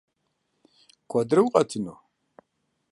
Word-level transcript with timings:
Куэдрэ 1.09 1.41
укъэтыну? 1.45 1.95